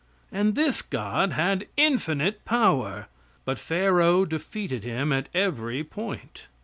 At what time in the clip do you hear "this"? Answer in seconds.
0.55-0.81